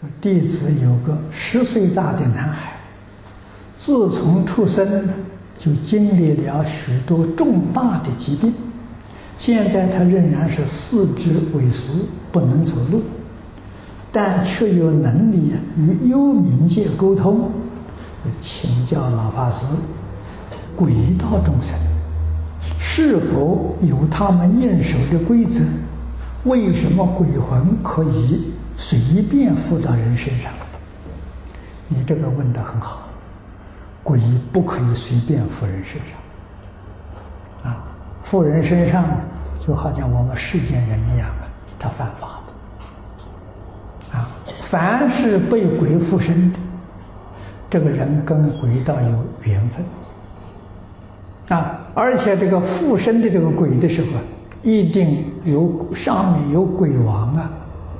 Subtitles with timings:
[0.00, 2.76] 这弟子有个十岁大的男孩，
[3.76, 5.08] 自从出生
[5.58, 8.54] 就经历了许多重大的疾病，
[9.36, 11.88] 现在他仍然是四肢萎缩，
[12.30, 13.02] 不能走路，
[14.12, 17.50] 但却有能力与幽冥界沟通。
[18.40, 19.74] 请教老法师，
[20.76, 21.76] 鬼道众生
[22.78, 25.64] 是否有他们应守的规则？
[26.44, 28.52] 为什么鬼魂可以？
[28.78, 30.52] 随便附到人身上，
[31.88, 33.08] 你这个问得很好。
[34.04, 34.20] 鬼
[34.52, 36.00] 不可以随便附人身
[37.62, 37.84] 上，啊，
[38.22, 39.04] 附人身上
[39.58, 41.44] 就好像我们世间人一样啊，
[41.78, 44.16] 他犯法的。
[44.16, 44.30] 啊，
[44.62, 46.58] 凡是被鬼附身的，
[47.68, 49.84] 这个人跟鬼道有缘分。
[51.48, 54.08] 啊，而且这个附身的这个鬼的时候，
[54.62, 57.50] 一定有上面有鬼王啊。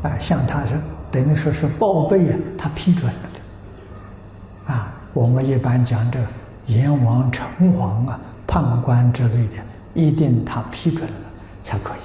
[0.09, 0.75] 啊，像他是
[1.11, 4.73] 等于说是报备啊，他批准了的。
[4.73, 6.19] 啊，我们一般讲这
[6.67, 9.63] 阎王、城隍啊、判官之类的，
[9.95, 11.15] 一定他批准了
[11.63, 12.01] 才可以。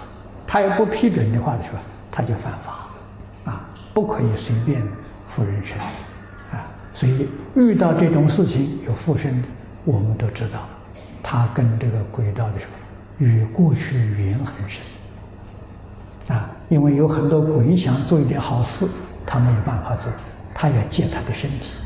[0.46, 1.80] 他要不批准的话，是吧？
[2.12, 3.52] 他就犯法。
[3.52, 3.62] 啊，
[3.94, 4.82] 不可以随便
[5.28, 5.78] 附人身。
[5.78, 9.48] 啊，所以遇到这种事情有附身的，
[9.84, 10.60] 我们都知道，
[11.22, 14.82] 他跟这个鬼道的时候与过去缘很深。
[16.74, 18.88] 因为有很多鬼想做一点好事，
[19.28, 20.12] 他没有办法做，
[20.56, 21.78] 他要借他的身体，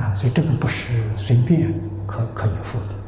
[0.00, 1.70] 啊，所以这个不是随便
[2.06, 3.03] 可可以付的。